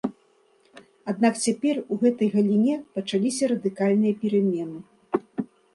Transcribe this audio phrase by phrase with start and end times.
[1.13, 4.79] Аднак цяпер у гэтай галіне пачаліся радыкальныя перамены.